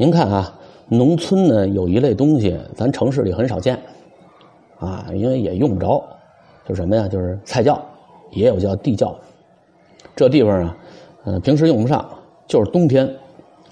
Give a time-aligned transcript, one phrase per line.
[0.00, 3.78] 您看啊，农村呢有一类东西，咱城市里很少见，
[4.78, 6.02] 啊，因为也用不着，
[6.66, 7.06] 就什么呀？
[7.06, 7.78] 就是菜窖，
[8.30, 9.14] 也有叫地窖。
[10.16, 10.74] 这地方啊，
[11.24, 12.02] 呃，平时用不上，
[12.46, 13.06] 就是冬天，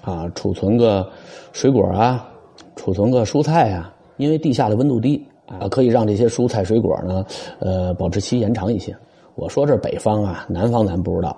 [0.03, 1.03] 啊，储存个
[1.51, 2.31] 水果啊，
[2.75, 7.25] 储存个蔬菜啊，因为地下的温度低啊，可以让这些蔬菜水果呢，
[7.57, 8.95] 呃，保质期延长一些。
[9.33, 11.35] 我说这北方啊，南方咱不知道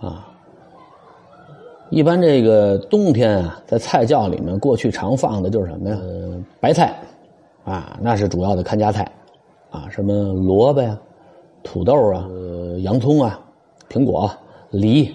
[0.00, 0.28] 啊。
[1.90, 5.98] 一般这个冬天啊，在菜窖里面，过去常放的就是什么呀？
[6.60, 6.94] 白菜，
[7.64, 9.10] 啊，那是主要的看家菜，
[9.70, 10.98] 啊，什么萝卜呀、
[11.62, 12.28] 土豆啊、
[12.82, 13.40] 洋葱啊、
[13.88, 14.30] 苹果、
[14.70, 15.06] 梨，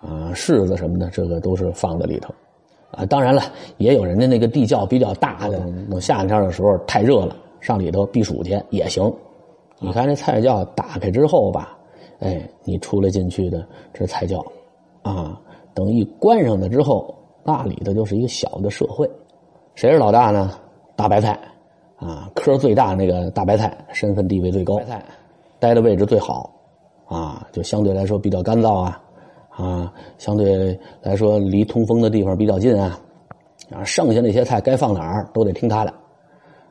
[0.00, 2.34] 啊，柿子什么的，这个都是放在里头。
[2.90, 3.40] 啊，当然了，
[3.76, 9.12] 也有人家那个地窖比较大的，等夏天的时候太热了，上里头避暑去也行。
[9.78, 11.78] 你看这菜窖打开之后吧，
[12.18, 14.44] 哎，你出来进去的这菜窖，
[15.02, 15.40] 啊。
[15.74, 19.08] 等一关上了之后，那里头就是一个小的社会。
[19.74, 20.52] 谁是老大呢？
[20.96, 21.38] 大白菜，
[21.96, 25.02] 啊，科最大那个大白菜，身份地位最高，白菜
[25.58, 26.50] 待的位置最好，
[27.06, 29.02] 啊，就相对来说比较干燥啊，
[29.48, 33.00] 啊，相对来说离通风的地方比较近啊，
[33.72, 35.94] 啊，剩下那些菜该放哪儿都得听他的。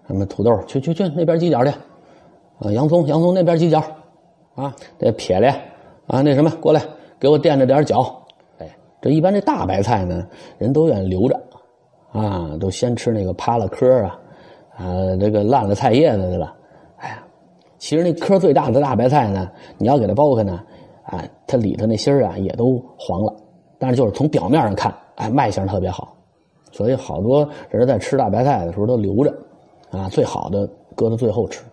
[0.07, 1.71] 什么土豆，去去去那边犄角去，
[2.59, 3.81] 啊，洋葱洋葱那边犄角，
[4.53, 5.49] 啊，这撇咧，
[6.05, 6.81] 啊，那什么过来
[7.19, 8.15] 给我垫着点脚。
[9.01, 11.39] 这一般这大白菜呢，人都愿意留着，
[12.11, 14.19] 啊，都先吃那个趴了壳啊，
[14.77, 16.53] 啊，这个烂了菜叶子的了。
[16.97, 17.23] 哎呀，
[17.77, 20.61] 其实那壳最大的大白菜呢，你要给它剥开呢，
[21.03, 23.33] 啊，它里头那芯儿啊也都黄了，
[23.77, 26.15] 但是就是从表面上看，哎，卖相特别好，
[26.71, 29.33] 所以好多人在吃大白菜的时候都留着，
[29.91, 31.63] 啊，最好的搁到最后吃。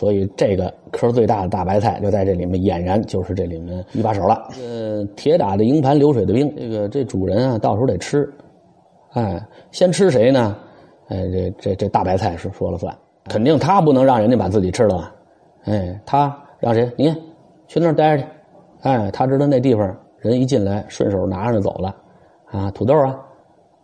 [0.00, 4.48] 所以这个颗最大的大白菜就在这里面，俨然就是这里面一把手了。
[4.58, 8.26] 呃，铁打的营盘流水的兵，这个这主人啊，到时候得吃，
[9.12, 9.38] 哎，
[9.72, 10.56] 先吃谁呢？
[11.08, 15.12] 哎，这这这大白菜是说了算，肯定他不能让人家把自己吃了，
[15.64, 16.90] 哎，他让谁？
[16.96, 17.14] 你
[17.68, 18.28] 去那儿待着去，
[18.80, 21.94] 哎，他知道那地方人一进来顺手拿着走了，
[22.46, 23.20] 啊，土豆啊，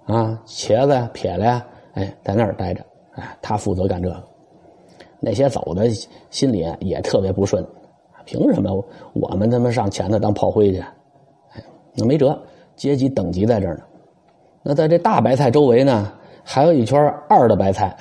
[0.07, 1.63] 啊，茄子呀，撇了呀，
[1.93, 2.83] 哎，在那儿待着，
[3.17, 4.17] 哎，他负责干这个。
[5.21, 5.89] 那些走的
[6.31, 7.67] 心里也特别不顺，
[8.25, 8.85] 凭什么
[9.15, 10.79] 我们他妈上前头当炮灰去？
[11.55, 11.63] 哎，
[11.95, 12.39] 那没辙，
[12.77, 13.83] 阶级等级在这儿呢。
[14.63, 16.13] 那在这大白菜周围呢，
[16.45, 17.97] 还有一圈二的白菜，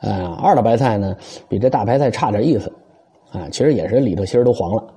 [0.00, 1.14] 哎，二的白菜呢
[1.48, 2.72] 比这大白菜差点意思，
[3.30, 4.94] 啊，其实也是里头心都黄了，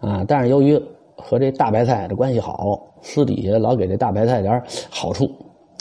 [0.00, 0.82] 啊，但是由于
[1.16, 4.60] 和这大白菜的关系好，私底下老给这大白菜点
[4.90, 5.30] 好处，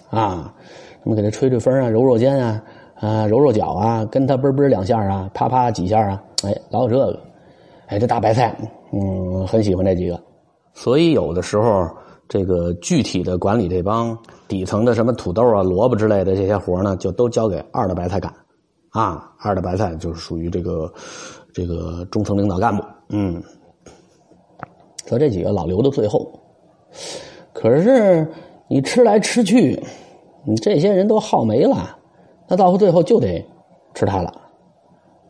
[0.09, 0.53] 啊，
[1.03, 2.63] 什么给他吹吹风啊，揉揉肩啊。
[3.00, 7.19] 啊，揉揉脚啊，跟他嘣嘣两下啊，啪啪几下啊，哎，老有这个，
[7.88, 8.58] 哎，这大白菜，
[8.91, 10.19] 嗯，很喜欢这几个，
[10.74, 11.88] 所以有的时候
[12.28, 18.34] 这个具体的管理这帮底层的什么土豆啊、萝卜之类的这些活呢，就都交给二的白菜干，
[18.90, 20.91] 啊，二的白菜就是属于这个
[21.53, 23.40] 这个中层领导干部，嗯，
[25.06, 26.28] 说这几个老留到最后，
[27.53, 28.28] 可是
[28.68, 29.80] 你吃来吃去，
[30.47, 31.97] 你这些人都耗没了。
[32.47, 33.44] 那到最后就得
[33.94, 34.34] 吃它了，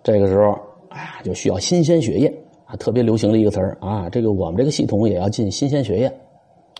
[0.03, 0.51] 这个时候，
[0.89, 2.27] 哎呀，就需要新鲜血液
[2.65, 4.07] 啊，特别流行的一个词儿啊。
[4.09, 6.11] 这个我们这个系统也要进新鲜血液。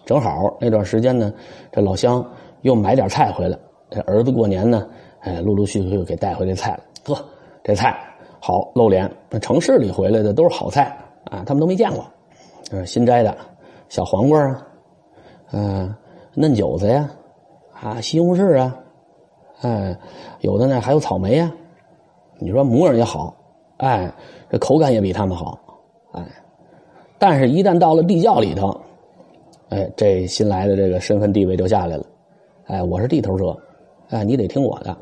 [0.06, 1.34] 正好那段时间呢，
[1.72, 2.24] 这老乡
[2.62, 3.58] 又买点菜回来，
[3.90, 4.88] 这儿子过年呢，
[5.22, 6.84] 哎，陆陆续续又给带回这菜了。
[7.06, 7.26] 呵，
[7.64, 7.98] 这菜
[8.40, 10.96] 好露脸，那城市里回来的都是好菜
[11.26, 12.06] 啊，他们都没见过。
[12.72, 13.36] 呃，新摘的
[13.90, 14.68] 小黄瓜啊，
[15.52, 15.96] 嗯，
[16.36, 17.10] 嫩韭菜呀，
[17.74, 18.78] 啊，西红柿啊。
[19.62, 19.98] 哎，
[20.42, 21.52] 有的呢还有草莓呀，
[22.38, 23.36] 你说模样也好，
[23.78, 24.12] 哎，
[24.50, 25.60] 这口感也比他们好，
[26.12, 26.24] 哎，
[27.18, 28.80] 但是，一旦到了地窖里头，
[29.70, 32.06] 哎，这新来的这个身份地位就下来了，
[32.68, 33.58] 哎，我是地头蛇，
[34.10, 34.96] 哎，你得听我的。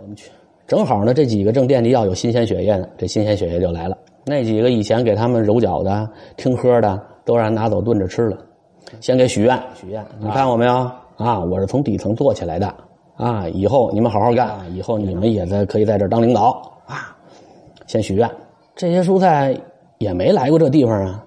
[0.65, 3.97] 正好呢，这几个正惦记要有新鲜血液呢，这新鲜血液就来了。
[4.25, 8.37] 那几个以前给他们揉脚的、听喝的，都让拿走炖着吃了。
[9.01, 10.89] 先给许愿，许愿，你看过没有？
[11.17, 12.73] 啊，我是从底层做起来的。
[13.17, 13.47] 啊！
[13.49, 17.15] 以后你们好好干，以后你们也在可以在这当领导啊！
[17.87, 18.29] 先许愿，
[18.75, 19.55] 这些蔬菜
[19.99, 21.23] 也没来过这地方啊，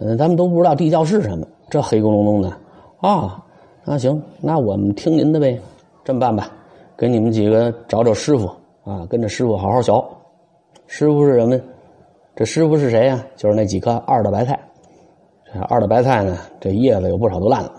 [0.00, 2.52] 嗯，咱们都不知道地窖是什么，这黑咕隆咚的
[3.00, 3.42] 啊！
[3.84, 5.58] 那行，那我们听您的呗，
[6.04, 6.50] 这么办吧，
[6.96, 8.46] 给你们几个找找师傅
[8.84, 9.92] 啊，跟着师傅好好学。
[10.86, 11.58] 师傅是什么？
[12.36, 13.24] 这师傅是谁呀？
[13.36, 14.58] 就是那几颗二的白菜。
[15.68, 17.70] 二的白菜呢，这叶子有不少都烂了，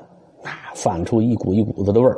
[0.44, 2.18] 啊，泛出一股一股子的味儿。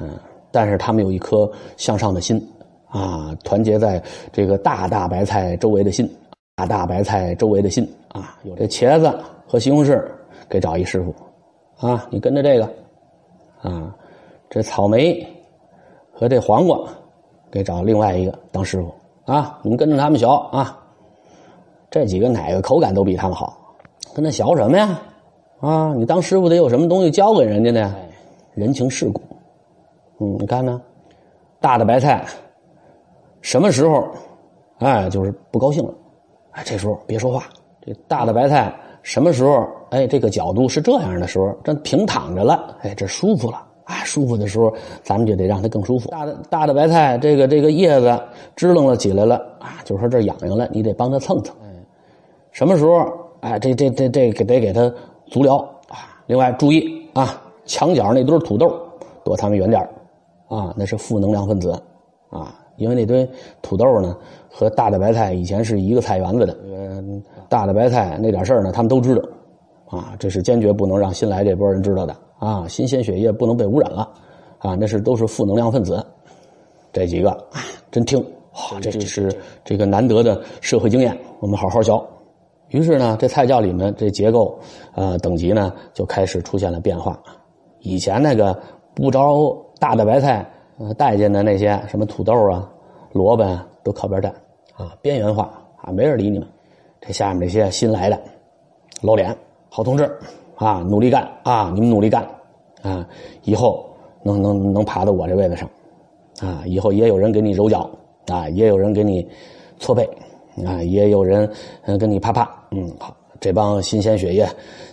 [0.00, 0.10] 嗯，
[0.50, 2.40] 但是他们有一颗向上的心，
[2.88, 4.02] 啊，团结在
[4.32, 6.08] 这个大大白菜周围的心，
[6.56, 9.12] 大大白菜周围的心，啊，有这茄子
[9.46, 10.02] 和西红柿，
[10.48, 12.70] 给找一师傅，啊，你跟着这个，
[13.62, 13.94] 啊，
[14.48, 15.26] 这草莓
[16.12, 16.78] 和这黄瓜
[17.50, 18.92] 给找另外一个当师傅
[19.32, 19.58] 啊！
[19.62, 20.78] 你们跟着他们学啊！
[21.90, 23.58] 这几个哪个口感都比他们好，
[24.14, 25.00] 跟他学什么呀？
[25.60, 25.94] 啊！
[25.94, 27.94] 你当师傅得有什么东西教给人家呢？
[28.54, 29.20] 人情世故。
[30.18, 30.80] 嗯，你看呢？
[31.60, 32.24] 大的白菜
[33.40, 34.08] 什么时候
[34.78, 35.94] 哎就是不高兴了？
[36.52, 37.44] 哎，这时候别说话。
[37.80, 43.64] 这大的白菜什么时候哎这个角度是这样的时候，这平躺着了，哎这舒服了。
[43.84, 44.70] 啊，舒服的时候，
[45.02, 46.10] 咱们就得让它更舒服。
[46.10, 48.20] 大的大的白菜，这个这个叶子
[48.54, 51.56] 支棱了起来了啊，就说这痒痒了，你得帮它蹭蹭。
[52.52, 53.10] 什么时候？
[53.40, 54.92] 哎，这这这这给得给它
[55.28, 55.56] 足疗
[55.88, 56.20] 啊。
[56.26, 58.78] 另外注意啊，墙角那堆土豆，
[59.24, 59.88] 躲他们远点
[60.48, 61.70] 啊，那是负能量分子
[62.30, 62.54] 啊。
[62.76, 63.28] 因为那堆
[63.60, 64.16] 土豆呢，
[64.48, 66.56] 和大的白菜以前是一个菜园子的。
[67.48, 69.22] 大的白菜那点事儿呢，他们都知道
[69.86, 72.16] 啊，这是坚决不能让新来这波人知道的。
[72.38, 74.08] 啊，新鲜血液不能被污染了，
[74.58, 76.04] 啊，那是都是负能量分子。
[76.92, 77.36] 这几个
[77.90, 78.20] 真听，
[78.52, 82.00] 哇，这是这个难得的社会经验，我们好好学。
[82.68, 84.56] 于是呢，这菜窖里面这结构
[84.94, 87.18] 呃等级呢就开始出现了变化。
[87.80, 88.56] 以前那个
[88.94, 90.44] 不着大的白菜
[90.78, 92.70] 呃待见的那些什么土豆啊、
[93.12, 94.32] 萝卜啊，都靠边站
[94.76, 95.50] 啊，边缘化
[95.82, 96.48] 啊，没人理你们。
[97.00, 98.20] 这下面这些新来的
[99.02, 99.36] 露脸
[99.68, 100.10] 好同志。
[100.60, 101.70] 啊，努力干啊！
[101.72, 102.28] 你们努力干
[102.82, 103.06] 啊！
[103.44, 103.88] 以后
[104.24, 105.70] 能能能爬到我这位子上
[106.40, 106.64] 啊！
[106.66, 107.88] 以后也有人给你揉脚
[108.26, 109.24] 啊，也有人给你
[109.78, 110.04] 搓背
[110.66, 111.48] 啊，也有人
[111.82, 114.48] 嗯跟你啪啪嗯好，这帮新鲜血液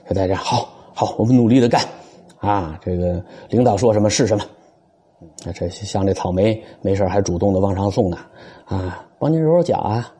[0.08, 1.82] 就在这好好，我们努力的干
[2.38, 2.80] 啊！
[2.80, 4.44] 这个领导说什么是什么？
[5.54, 8.18] 这像这草莓没事还主动的往上送呢
[8.66, 9.06] 啊！
[9.18, 10.12] 帮您揉揉脚啊！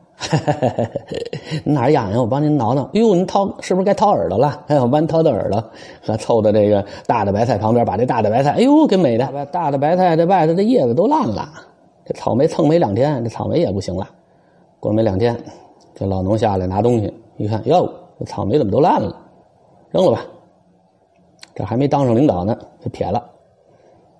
[1.64, 2.20] 你 哪儿痒痒？
[2.20, 2.84] 我帮您挠挠。
[2.84, 4.64] 哎呦，您掏是不是该掏耳朵了？
[4.68, 5.62] 哎， 我帮您掏掏耳朵。
[6.02, 9.46] 和凑到这个大的白菜旁边，把这大的白菜，哎呦，给美的！
[9.52, 11.52] 大的白菜这外头的叶子都烂了。
[12.04, 14.08] 这草莓蹭没两天，这草莓也不行了。
[14.80, 15.36] 过没两天，
[15.94, 17.88] 这老农下来拿东西，一看，哟，
[18.18, 19.14] 这草莓怎么都烂了？
[19.90, 20.24] 扔了吧。
[21.54, 23.22] 这还没当上领导呢，就撇了。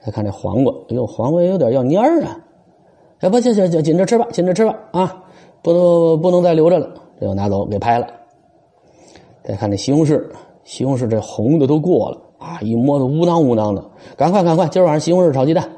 [0.07, 2.39] 再看这黄瓜，哎呦，黄瓜也有点要蔫儿啊。
[3.19, 5.25] 哎，不行行行，紧着吃吧，紧着吃吧，啊。
[5.63, 6.89] 不能不能再留着了，
[7.19, 8.07] 这又拿走给拍了。
[9.43, 10.25] 再看这西红柿，
[10.63, 13.85] 西红柿这红的都过了啊，一摸都乌囊乌囊的。
[14.17, 15.69] 赶快赶快，今儿晚上西红柿炒鸡蛋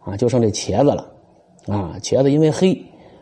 [0.00, 1.10] 啊，就剩这茄子了
[1.66, 1.96] 啊。
[2.02, 2.78] 茄子因为黑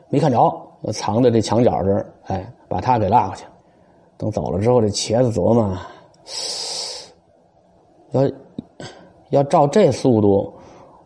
[0.09, 0.53] 没看着，
[0.93, 3.45] 藏在这墙角这儿，哎，把它给拉过去。
[4.17, 5.77] 等走了之后，这茄子琢磨，
[8.11, 8.23] 要
[9.31, 10.53] 要照这速度，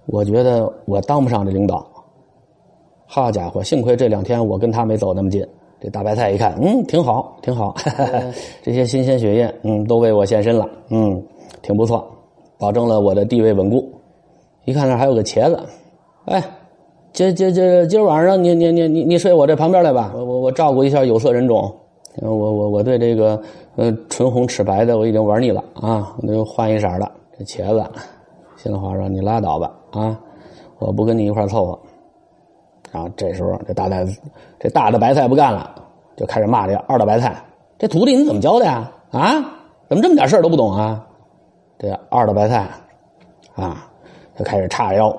[0.07, 1.87] 我觉得我当不上这领导。
[3.07, 5.47] 好家伙，幸亏这两天我跟他没走那么近。
[5.81, 7.75] 这大白菜一看，嗯，挺好，挺好。
[8.63, 11.23] 这些新鲜血液，嗯，都为我献身了，嗯，
[11.61, 12.05] 挺不错，
[12.59, 13.87] 保证了我的地位稳固。
[14.65, 15.61] 一看那还有个茄子，
[16.25, 16.43] 哎，
[17.13, 21.71] 今今今今晚上你你你你你睡我这旁边来吧，我我我照顾一下有色人种。
[22.23, 23.39] 我我我对这个
[23.77, 27.13] 呃唇红齿白的我已经玩腻了啊，我就换一色的。
[27.37, 27.85] 这茄子，
[28.65, 30.19] 心里话说你拉倒吧啊，
[30.79, 31.79] 我不跟你一块凑合。
[32.91, 34.07] 然后这时候，这大白
[34.59, 35.75] 这大的白菜不干了，
[36.17, 37.37] 就开始骂这二大白菜
[37.77, 38.91] ：“这徒弟你怎么教的呀？
[39.11, 39.35] 啊，
[39.87, 41.07] 怎么这么点事都不懂啊？”
[41.79, 42.67] 这二大白菜
[43.55, 43.87] 啊，
[44.35, 45.11] 就开始叉腰，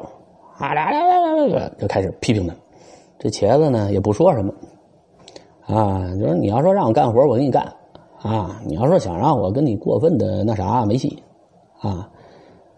[0.57, 2.55] 啊啦啦啦啦啦，就开始批评他。
[3.19, 4.51] 这茄子呢也不说什么，
[5.67, 7.63] 啊，就是你要说让我干活，我给你干
[8.23, 11.21] 啊；你要说想让我跟你过分的那啥，没戏
[11.81, 12.09] 啊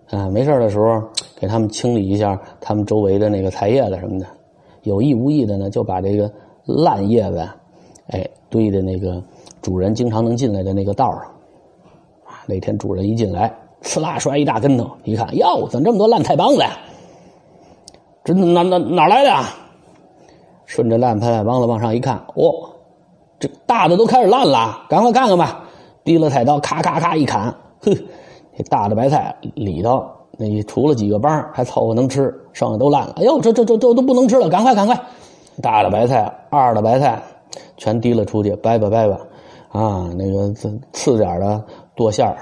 [0.09, 0.29] 啊！
[0.29, 1.01] 没事的时候
[1.35, 4.25] 给他们清理一下他们周围的那个菜叶子什么的。
[4.83, 6.31] 有意无意的呢，就把这个
[6.65, 7.47] 烂叶子，
[8.07, 9.21] 哎，堆的那个
[9.61, 11.21] 主人经常能进来的那个道上。
[12.25, 16.77] 啊，那天主人一进来，呲啦摔一大跟头，一看，哟，怎么这么多烂菜帮子呀？
[18.23, 19.45] 这哪哪哪来的啊？
[20.65, 22.71] 顺着烂菜帮子往上一看，哦，
[23.39, 25.63] 这大的都开始烂了，赶快看看吧！
[26.03, 27.93] 提了菜刀，咔咔咔一砍，哼，
[28.57, 30.03] 这大的白菜里头。
[30.39, 33.13] 那除了几个帮还凑合能吃，剩下都烂了。
[33.17, 34.99] 哎呦，这这这这都不能吃了，赶快赶快！
[35.63, 37.19] 大的白菜，二的白菜，
[37.75, 39.19] 全提了出去，掰吧掰吧，
[39.69, 40.53] 啊，那个
[40.93, 41.63] 次点的
[41.95, 42.37] 剁馅儿，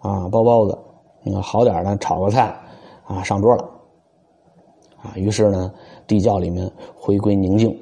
[0.00, 0.78] 啊，包包子，
[1.22, 2.54] 那个好点的炒个菜，
[3.06, 3.64] 啊，上桌了，
[5.02, 5.72] 啊，于是呢，
[6.06, 7.74] 地窖里面回归宁静。